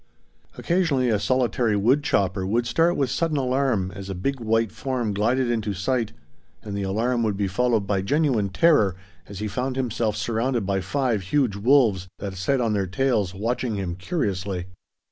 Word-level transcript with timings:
Occasionally 0.57 1.09
a 1.09 1.19
solitary 1.19 1.75
wood 1.75 2.03
chopper 2.03 2.43
would 2.43 2.65
start 2.65 2.97
with 2.97 3.11
sudden 3.11 3.37
alarm 3.37 3.91
as 3.93 4.09
a 4.09 4.15
big 4.15 4.39
white 4.39 4.71
form 4.71 5.13
glided 5.13 5.47
into 5.51 5.75
sight, 5.75 6.11
and 6.63 6.75
the 6.75 6.81
alarm 6.81 7.21
would 7.21 7.37
be 7.37 7.47
followed 7.47 7.85
by 7.85 8.01
genuine 8.01 8.49
terror 8.49 8.95
as 9.27 9.37
he 9.37 9.47
found 9.47 9.75
himself 9.75 10.15
surrounded 10.17 10.65
by 10.65 10.81
five 10.81 11.21
huge 11.21 11.55
wolves 11.55 12.07
that 12.17 12.33
sat 12.33 12.59
on 12.59 12.73
their 12.73 12.87
tails 12.87 13.35
watching 13.35 13.75
him 13.75 13.93
curiously. 13.95 14.65